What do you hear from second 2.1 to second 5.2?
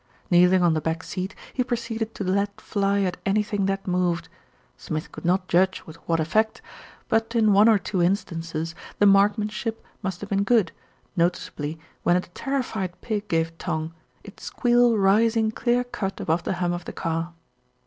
to let fly at anything that moved. Smith